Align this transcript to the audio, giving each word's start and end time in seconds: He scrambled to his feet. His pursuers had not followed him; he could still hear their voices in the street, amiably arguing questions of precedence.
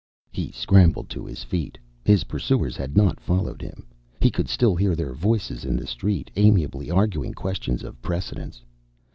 He 0.31 0.49
scrambled 0.51 1.09
to 1.11 1.27
his 1.27 1.43
feet. 1.43 1.77
His 2.03 2.23
pursuers 2.23 2.75
had 2.75 2.97
not 2.97 3.19
followed 3.19 3.61
him; 3.61 3.85
he 4.19 4.31
could 4.31 4.49
still 4.49 4.75
hear 4.75 4.95
their 4.95 5.13
voices 5.13 5.63
in 5.63 5.75
the 5.75 5.85
street, 5.85 6.31
amiably 6.35 6.89
arguing 6.89 7.35
questions 7.35 7.83
of 7.83 8.01
precedence. 8.01 8.63